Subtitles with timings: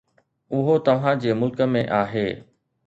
[0.59, 2.27] اهو توهان جي ملڪ ۾ آهي.